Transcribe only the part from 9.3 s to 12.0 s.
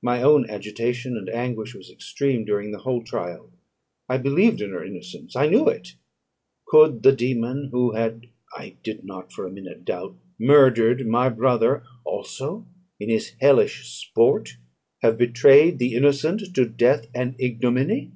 for a minute doubt) murdered my brother,